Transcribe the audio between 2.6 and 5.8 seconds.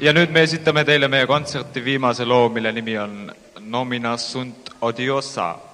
nimi on Nomina sunt odiosa.